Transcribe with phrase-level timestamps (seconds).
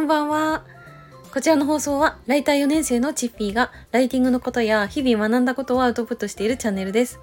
[0.00, 0.64] こんばんは。
[1.30, 7.20] こちらの放送は、ライター4年生のチッピーが、ライティングのことや日々学んだことをアウトプットしているチャンネルです。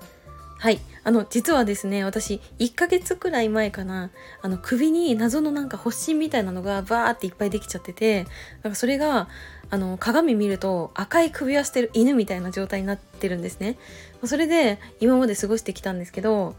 [0.60, 0.80] はい。
[1.04, 4.12] あの、実はですね、私、1ヶ月くらい前かな、
[4.44, 8.28] あの、首に謎のなんか発疹みたいなのがバーっていっぱいできちゃってて、
[8.62, 9.28] なんかそれが、
[9.72, 13.80] あの、鏡見ると赤い首輪してる犬みたいな状態になってるんですね。
[14.24, 16.56] それで、今まで過ごしてきたんですけど、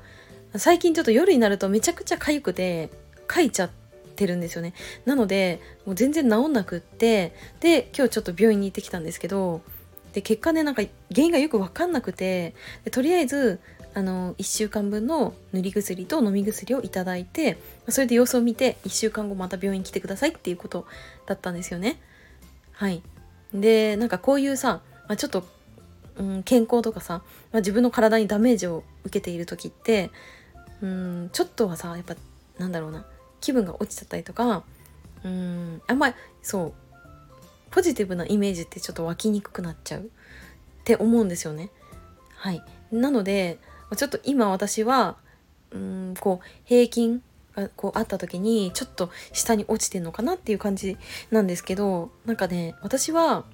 [0.56, 2.90] 最近ちょっと夜になるとめちゃくちゃ痒くて、
[3.28, 3.70] かいちゃっ
[4.18, 4.74] てるんですよね。
[5.04, 9.62] なので、もう全然治んなくって、で、今日ちょっと病院に行ってきたんですけど、
[10.12, 10.82] で、結果ね、なんか
[11.14, 12.54] 原因がよくわかんなくて、
[12.84, 13.60] でとりあえず、
[13.94, 17.58] あの1週間分の塗り薬と飲み薬をいただいて
[17.88, 20.86] それで様子を見て1週間後また病院来てくださいっていうこと
[21.26, 22.00] だったんですよね。
[22.72, 23.02] はい
[23.52, 25.44] でなんかこういうさ、まあ、ちょっと、
[26.16, 30.10] うん、健康とかさ、まあ、自分の体にダメージを受けている時って
[30.82, 32.14] うんちょっとはさやっぱ
[32.58, 33.04] なんだろうな
[33.40, 34.64] 気分が落ちちゃったりとか
[35.24, 36.72] うんあんまりそう
[37.70, 40.04] ポジティブなイメージってちょっと湧きにくくなっちゃうっ
[40.84, 41.70] て思うんですよね。
[42.34, 43.58] はいなので
[43.96, 45.16] ちょっと今私は
[45.70, 47.22] うんこう平均
[47.54, 50.96] がこうあった時にちょっと下に落ちてんのかなっていう感じ
[51.30, 53.44] なんですけどなんかね私は、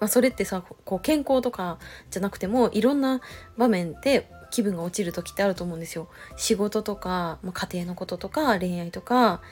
[0.00, 1.78] まあ、それってさこう健康とか
[2.10, 3.20] じゃなくてもいろんな
[3.56, 6.08] 場面で気分が落ちる時ってあると思うんですよ。
[6.36, 9.42] 仕事とか、まあ、家庭のこととか恋愛とか、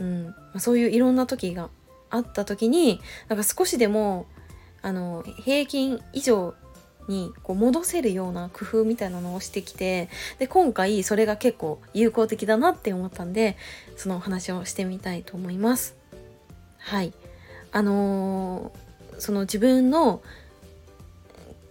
[0.00, 1.70] うんまあ、そういういろんな時が
[2.10, 4.26] あった時になんか少しでも
[4.82, 6.54] あの平均以上
[7.08, 13.56] にこう戻せるような工夫みたいなのをしてきてで今回それが結構有効的だなって思ったんで
[13.96, 15.96] そのお話をしてみたいと思います。
[16.78, 17.12] はい
[17.72, 20.22] あのー、その自分の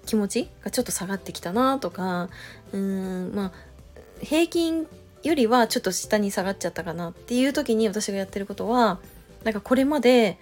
[0.06, 2.30] 気持ちがちょっと下がってきたなとか
[2.72, 3.52] うーんまあ
[4.22, 4.88] 平均
[5.24, 9.00] よりはちょっと下に下がっちゃったかなっていう時に私がやってることは
[9.44, 10.38] なんかこれまで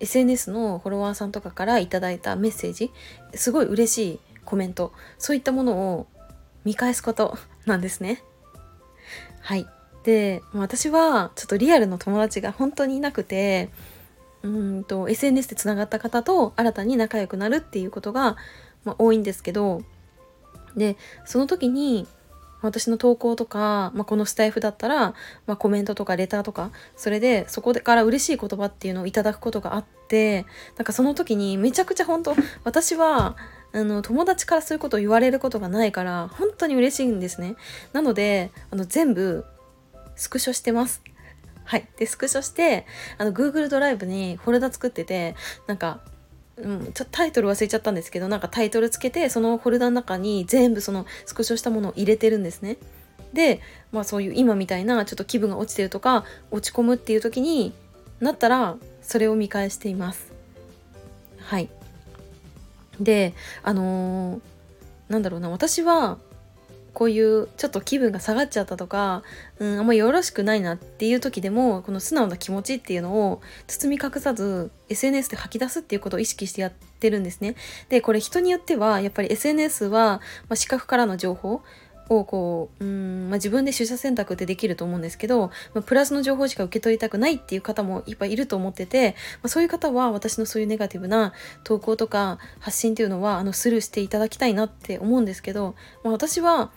[0.00, 2.90] SNS のフォロワーさんとかから頂いたメッセージ
[3.34, 6.06] すごい嬉しいコメントそういったものを
[6.64, 7.36] 見返すこと
[7.66, 8.22] なんですね。
[9.40, 9.66] はい
[10.04, 13.70] で私はちょっとリアルの友達が本当にいなくて
[14.42, 18.36] うんと SNS でつながった方と新たに仲良くなるっていうことが、
[18.84, 19.82] まあ、多いんですけど
[20.76, 22.06] でその時に
[22.64, 25.14] 私の投稿とか、まあ、このスタイフだったら、
[25.46, 30.46] まあ、コメントとかレターとかそれでそこから嬉しい言葉っていうのをいただくことがあって
[30.76, 32.34] なんかその時にめちゃくちゃ本当
[32.64, 33.36] 私は
[33.74, 37.56] あの友達からそういうことを言われることがないから本当に嬉しいんですね。
[37.92, 39.44] なのであの全部
[40.16, 41.02] スクショしてます。
[41.64, 41.88] はい。
[41.98, 42.86] でスクショして
[43.18, 45.34] あの Google ドライブにフォルダ作ってて
[45.66, 46.00] なんか
[46.56, 52.76] うん、ちょタイトル忘れちゃったんですけどなんかタイトルつけてそのフォルダの中に全部そのスクショしたものを入れてるんですね。
[53.32, 53.60] で、
[53.90, 57.72] まあ、そういう今みたいなちょっと気分が落ちてるとか落ち込むっていう時に
[58.20, 60.32] なったらそれを見返しています。
[61.40, 61.68] はい
[63.00, 63.34] で
[63.64, 64.40] あのー、
[65.08, 66.18] なんだろうな私は
[66.94, 69.22] こういうちょっと気分が下がっちゃったとか、
[69.58, 77.56] うん、あんまりよろしくないなっていう時でもこの素直な気持ちっていうのを包み隠さず SNS で吐き出すっていうことを意識してやってるんですね。
[77.88, 81.62] でこれ人によってはやっぱり SNS は、まあ、視覚からの情報
[82.08, 96.70] をこううん、まあ、自分で取捨選択ってできると思うんですけど、まあ、プラスの情報しか受け取りたくないっていう方もいっぱいいると思ってて、まあ、そういう方は私のそういうネガティブな投稿とか発信っていうのはあのスルーしていただきたいなって思うんですけど、まあ、私は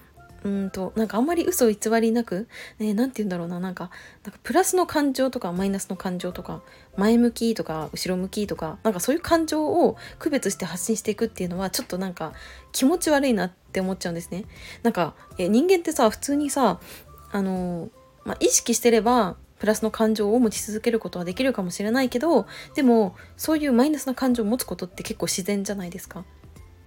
[0.48, 2.48] うんとなんかあんまり嘘偽りなく、
[2.80, 3.92] ね、なんて言うんだろうななんか
[4.24, 6.62] なんかプラスの感情とかマイナスの感情とか
[6.96, 12.32] 前向きとか後ろ向きとかなんかそういう感情を区別して発信していくっていうのはちょっとなんか
[12.72, 14.46] 気持ち悪いなって思っちゃうんですね。
[14.84, 16.80] なんかえ人間ってさ普通にさ
[17.32, 17.90] あの、
[18.24, 26.24] まあ、意識してればプラスの感情を持ち続けることはできるかもしれないけどでもそういうマイナスな感情を持つことって結構自然じゃないですか。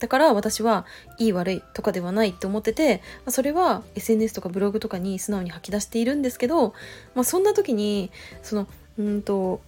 [0.00, 0.87] だから私は
[1.19, 6.75] いい悪いとかではないって思っててそれは SNS とかブログとかに素直に吐き出しているんですけど、
[7.15, 8.10] まあ、そんな時に
[8.42, 8.66] その
[8.98, 9.60] うんと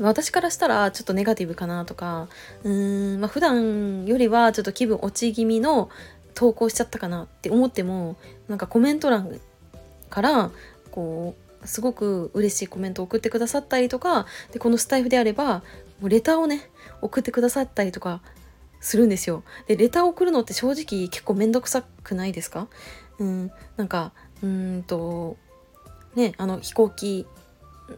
[0.00, 2.28] 私からしたらちょっとネガティブかなとか
[2.64, 5.90] うーん、まあ、普段よりはちょっと気分落ち気味の
[6.34, 8.16] 投稿しちゃったかなって思っても
[8.48, 9.38] なんかコメント欄
[10.08, 10.50] から
[10.90, 15.62] こうすごく嬉しいコメントを送ってくださったりとかでこのスタイフであれば
[16.00, 16.70] もうレターをね
[17.00, 18.20] 送ってくださったりとか
[18.82, 19.44] するんですよ。
[19.66, 22.68] でレター送るのって正直結構めんどくさくないですか？
[23.18, 24.12] うんなんか
[24.42, 25.38] うんと
[26.14, 27.26] ねあの飛行機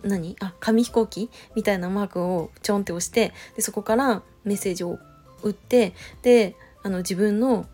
[0.02, 0.36] 何？
[0.40, 1.31] あ紙飛行機？
[1.56, 4.98] みたいなマークをちょんって押してでそこからメッセージを
[5.42, 7.66] 打ってであの自分の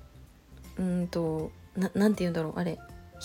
[0.78, 1.50] うんと
[1.94, 2.78] 何て言うんだろうあれ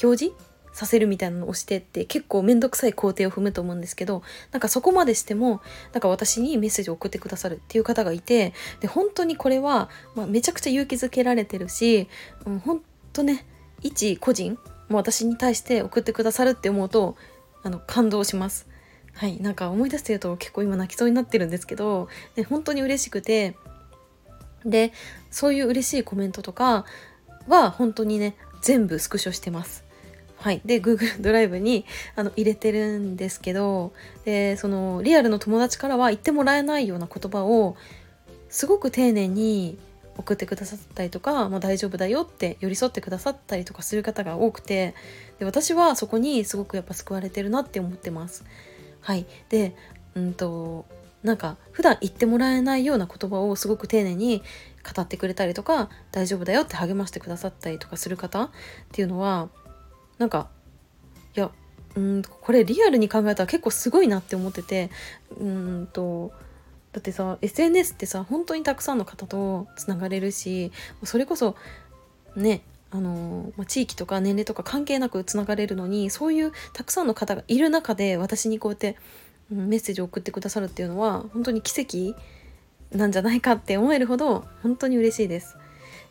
[0.03, 0.54] 表示？
[0.75, 5.61] させるみたいなのをしてって結構面倒くさい工程を踏むと思うんですけどなんかそこまでしても
[5.93, 12.09] なんか私にメッセージを送ってくださるっていう方がいてで本当にこれは、まあ、めちゃくちゃ勇気づけられてるし、
[12.45, 12.81] うん、本
[13.13, 13.45] 当ね
[13.83, 17.15] 一個人も私に対して送ってくださるって思うと
[17.63, 18.67] あの感動します。
[19.13, 23.55] はい、なんか思い出してると結構今泣きそうになってるんですけど、で本当に嬉しくて
[24.65, 24.91] で
[25.31, 26.85] そういう嬉しいコメントとか
[27.47, 29.84] は本当にね全部スクショしてます。
[30.45, 33.93] はい、で Google ドライブにあの入れてるんですけど
[34.25, 37.75] でそのリアルの友達からは言ってもらえないような言葉を
[38.49, 39.79] すごく丁寧に
[40.19, 44.93] 送ってくださったりとか、もう大丈夫だよって寄り添ってくださったりとかする方が多くて
[45.39, 48.45] で私はそこにすごくやっぱ救われてるなって思ってます。
[49.01, 49.75] はい、で
[50.13, 50.85] うんと
[51.23, 54.43] なんか普段言ってもらえないような言葉をすごく丁寧に
[54.95, 58.49] 語ってくれたりとか大丈夫だよって励ましてくださったりとかする方っ
[58.91, 59.49] ていうのは
[60.17, 60.49] なんか
[61.35, 61.51] いや
[61.95, 64.89] うんこれリアルに考えたら結構すごいなって思ってて
[65.39, 66.31] うんと
[66.91, 70.71] だってさ SNS ってさ本当にたくさんの方とつながれるし
[71.03, 71.55] それこそ
[72.35, 78.97] ねあの、ま、地域とか年齢とか関係なくつながれるのにそういうたくさんの方がいる中で私にこうやって、
[79.49, 82.17] メッセージを送ってくださるっていうのは本当に奇跡
[82.97, 85.57] なんじゃないかって思えるほど本当に嬉しいです。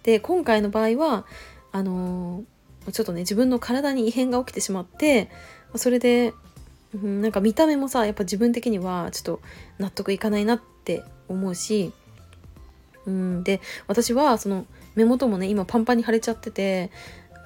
[0.03, 1.25] で今回の場合は
[1.73, 2.45] あの
[2.93, 5.31] ちょっとね自分の体に異変が起きてしまって
[5.77, 6.35] それで、
[6.95, 9.41] うん、なんか見た目もさやっぱ自分的にはちょっと
[9.79, 11.93] 納得いかないなって思うし
[13.07, 16.91] うんで私はその目元もね今パンパンに腫れちゃってて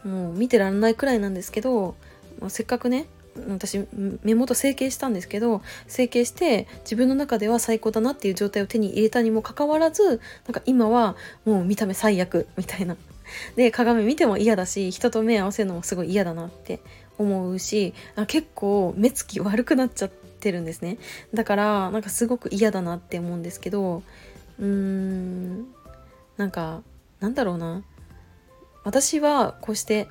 [0.05, 1.97] もう見てらんないくらいなんですけど、
[2.41, 3.07] まあ、せっかくね
[3.49, 3.87] 私
[4.25, 12.97] 目元整形したんですけど整形して自分の中では最高だなっていう状態を手に入れたにもかかわらずなんか今はもう見た目最悪みたいな。
[13.57, 16.81] で鏡見ても嫌だし人と目合わせるのもすごい嫌だなって
[17.19, 20.29] 思うしあ結構目つき悪くなっちゃって。
[20.53, 20.99] るんですね
[21.35, 24.05] だからなんかすごく嫌だなって思うんですけど
[24.61, 25.67] うーん
[26.37, 26.83] なんか
[27.19, 27.83] なんだろうな
[28.85, 30.09] 私はこうして、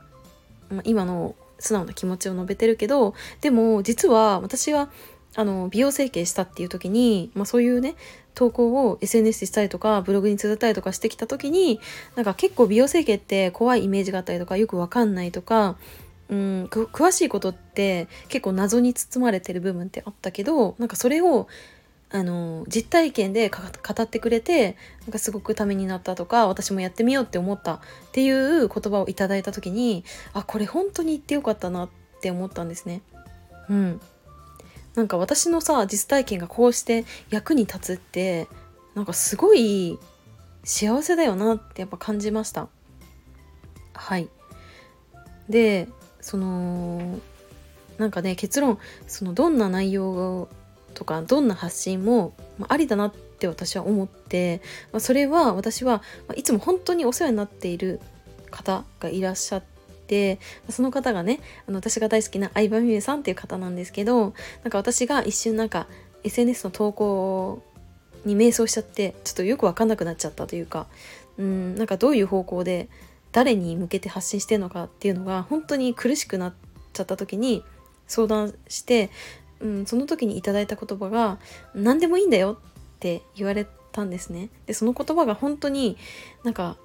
[0.70, 4.90] ま今の素直な気持ちを述べてるけどでも実は私は
[5.38, 7.96] あの美容整形したっていう時に、まあ、そういうね
[8.34, 11.80] 投稿を SNS したりとかブログに綴ったりとかしてきた時に
[12.16, 15.78] なんか結構美容整形って怖いイメージがあったりとかよくわかんないとか
[16.30, 21.48] うん詳しいことって結構謎に包まれてる部分ってあったけどなんかそれを
[22.10, 23.60] あの実体験で語
[24.04, 27.80] ってくれてなんかすごくためになったとか私もやってみようって思ったっ
[28.12, 31.90] ていう言葉をいただいた時にあこれ本当に言ってよかったなっ
[32.22, 33.02] て思ったんですね。
[33.70, 34.02] うん、
[34.98, 38.48] なんか私のさ実体験がこうして役に立つって
[38.96, 40.00] なんかすごい
[40.64, 42.68] 幸せだよなってやっぱ感じました。
[43.94, 44.28] はい
[45.48, 45.88] で
[46.20, 47.20] その
[48.00, 50.50] なんかね結論そのどんな内容
[50.96, 54.62] とかどんな発信も、まあ、りだなって私は思って、
[54.92, 56.02] まあ、それは私は、
[56.36, 58.02] いつも本当にお世話になっている
[58.50, 59.77] 方がいらっしゃって。
[60.70, 64.34] その方がねあの私が大好きな相葉美優さんっていう方なんですけど
[64.64, 65.88] なんか私が一瞬なんか
[66.24, 67.62] SNS の投稿
[68.26, 70.88] に迷走しちゃってちょっとよく分かんなくなっちゃったというか
[71.38, 72.90] うんなんかどういう方向で
[73.32, 76.54] 誰に向けて発信してるのかっていうのが本当に苦しくなっ
[76.94, 77.64] ちゃった時に
[78.08, 79.10] 相談して、
[79.60, 81.38] うん、その時にいただいた言葉が
[81.76, 82.58] 「何でもいいんだよ」
[82.98, 84.50] って言われたんですね。
[84.66, 85.98] でその言葉が本当に
[86.44, 86.78] なんか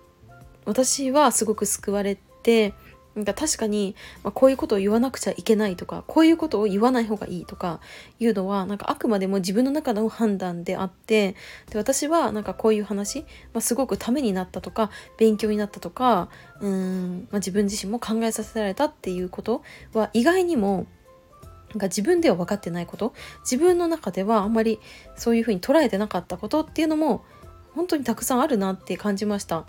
[0.64, 2.74] 私はすごく救われて
[3.14, 7.80] なんか確かに、まあ、こういうことを言わなくちゃいけないとかこういうことを言わない方がいいとか
[8.18, 11.36] いうのはなんかあくまでも自分の中の判断であって
[11.70, 13.20] で私はなんかこういう話、
[13.52, 16.28] まあ、すごくためになったとか勉強になったとか
[16.60, 20.86] うん、まあ、自分自身も考えさせられたっていうことは意外にも
[21.70, 24.78] なんか自分では分かってないこと自分の中ではあんまり
[25.16, 27.24] そういうふうに捉えてなかったことっていうのも
[27.74, 29.64] 本当にたくさんあるなって感じました。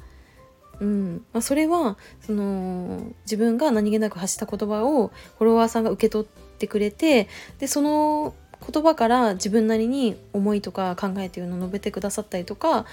[0.84, 8.36] うんまあ、それはその自分が何気なく発した言葉をフォロワーさんが受け取ってくれてでその
[8.70, 12.86] 言葉から自分なりに思いとか考えというのを述べてくださったりとか、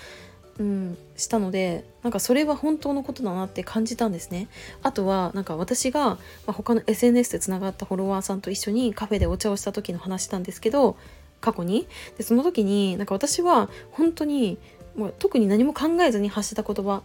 [0.61, 4.49] うん、したのでなんかそれは本当のことだなって感じたんですね。
[4.83, 6.19] あとはなんか私が、ま
[6.49, 10.97] あ、他の SNS でつながったフォロワーさんと一緒にカフェでお茶をした時の話なんですけど
[11.41, 14.59] 過去にでその時になんか私は本当に
[14.97, 17.03] もう特に何も考えずに発した言葉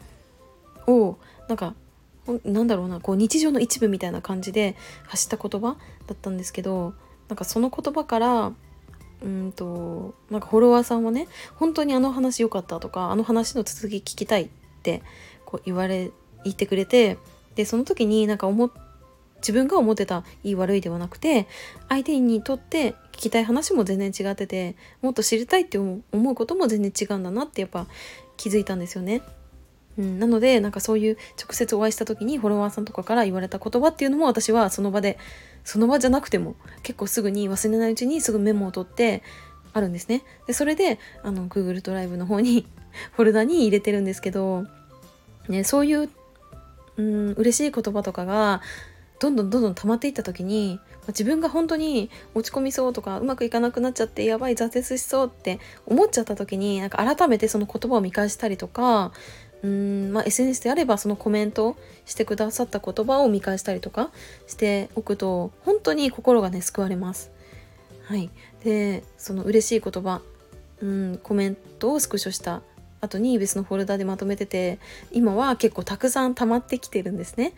[0.88, 1.75] をなんか
[2.44, 5.77] なんだろうなこう日常の一部みたいな感じで発した言葉
[6.08, 6.94] だったんですけど
[7.30, 8.51] なんかその言葉から
[9.22, 14.48] うんとなんかフォロワーさんはね本当にあの話良かったとかあの話の続き聞きたいっ
[14.84, 15.04] て
[15.46, 16.12] こう言われ
[16.44, 17.18] 言ってくれて
[17.56, 18.72] でその時になんか思
[19.38, 21.48] 自分が思ってたいい悪いではなくて
[21.88, 27.86] 相手にとって聞きたい話も全然違っててもっと知りたいって思うことも全然違うんだなってやっぱ
[28.38, 29.22] 気づいたんですよね。
[29.97, 35.17] うん、なのでなんかそういう直接お会いした時にフォロワーさんとかから言われた言葉っていうのも私はその場で
[35.63, 39.23] その場じゃなくても結構すぐに忘れないうちにすぐメモを取って
[39.73, 40.23] あるんですね。
[40.47, 42.67] でそれであの Google ドライブの方に
[43.13, 44.65] フォルダに入れてるんですけど、
[45.49, 46.09] ね、そういう、
[46.97, 48.61] うん、嬉しい言葉とかが
[49.19, 59.11] どんどんどんどん溜まっていった時に自分が本当に落ち込みそうとかうまくいかなくなっちゃってやばい挫折しそうって思っちゃった時になんか改めてその言葉を見返したりとか
[59.65, 64.12] うん、まあ、SNS であればそのコメントしてくださった言葉を見返したりとか
[64.45, 67.31] しておくと本当に心がね救われます。
[68.03, 68.29] はい、
[68.63, 70.22] でその嬉しい言葉、
[70.81, 72.62] うん、コメントをスクショした
[73.01, 74.77] 後に別のフォルダでまとめてて
[75.12, 77.53] 今は結構たくさん溜まってきてるんですね。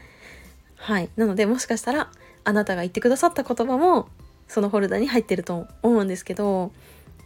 [0.78, 2.10] はい、なのでもしかしたら
[2.46, 4.08] あなたが言ってくださった言葉も
[4.48, 6.72] そのフォルダに入ってると思うんですけど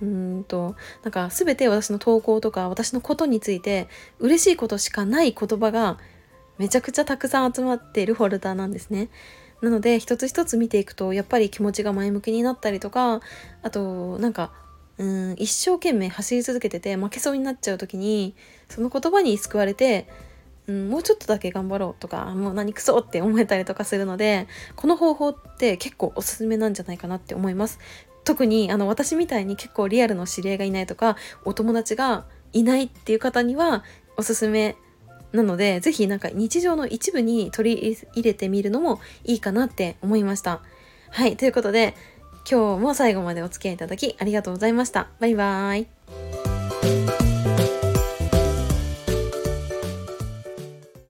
[0.01, 3.87] うんとなんか全て私の投稿とか私のことについて
[4.19, 5.97] 嬉しいことしかない言葉が
[6.57, 9.09] めちゃくちゃたくさん集まっているフォルダなんですね。
[9.61, 13.21] なので一つ一つ見ていくとやっぱり気持ちが前向きになったりとか
[13.61, 14.51] あとなんか
[14.97, 18.35] うん一生懸命走り続けてて負けそうになっちゃう時に
[18.69, 20.07] その言葉に救われて、
[20.67, 27.79] うん、もうちょっとだけ頑張ろうとかもう何くそって思えたりとかするのでこの方法って結構おすすめなんじゃないかなって思います。
[28.23, 33.83] 特にあの私みたいに結構リアルの知り合いがいないとかお友達がいないっていう方には
[34.17, 34.75] おすすめ
[35.31, 40.61] なので是非なんか日常の一部に取り入れてみるのもいいかなって思いました。
[41.09, 41.95] はいということで
[42.49, 45.07] 今日も最後までお付き合いいただきありがとうございました。
[45.19, 46.50] バイバーイ。